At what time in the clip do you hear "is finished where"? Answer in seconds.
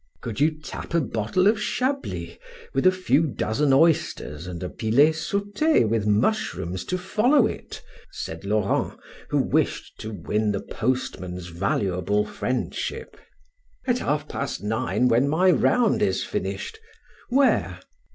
16.01-17.79